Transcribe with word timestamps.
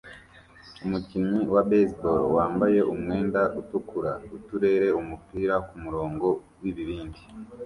Umukinnyi 0.85 1.39
wa 1.53 1.61
baseball 1.69 2.21
wambaye 2.35 2.79
umwenda 2.93 3.41
utukura 3.59 4.11
utera 4.37 4.87
umupira 5.01 5.55
kumurongo 5.67 6.27
wibibindi 6.61 7.21